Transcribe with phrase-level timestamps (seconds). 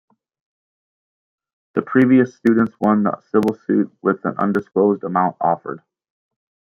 [1.75, 5.83] The previous students won the civil suit with an undisclosed amount offered.